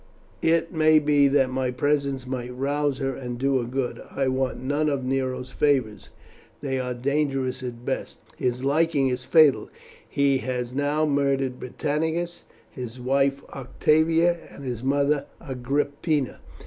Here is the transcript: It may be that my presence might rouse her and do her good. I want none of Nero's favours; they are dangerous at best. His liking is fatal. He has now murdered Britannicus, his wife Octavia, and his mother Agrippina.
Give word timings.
It 0.41 0.73
may 0.73 0.97
be 0.97 1.27
that 1.27 1.51
my 1.51 1.69
presence 1.69 2.25
might 2.25 2.49
rouse 2.57 2.97
her 2.97 3.13
and 3.15 3.37
do 3.37 3.59
her 3.59 3.67
good. 3.67 4.01
I 4.09 4.29
want 4.29 4.57
none 4.59 4.89
of 4.89 5.05
Nero's 5.05 5.51
favours; 5.51 6.09
they 6.59 6.79
are 6.79 6.95
dangerous 6.95 7.61
at 7.61 7.85
best. 7.85 8.17
His 8.35 8.63
liking 8.63 9.09
is 9.09 9.23
fatal. 9.25 9.69
He 10.09 10.39
has 10.39 10.73
now 10.73 11.05
murdered 11.05 11.59
Britannicus, 11.59 12.45
his 12.71 12.99
wife 12.99 13.43
Octavia, 13.53 14.37
and 14.49 14.63
his 14.65 14.81
mother 14.81 15.27
Agrippina. 15.39 16.39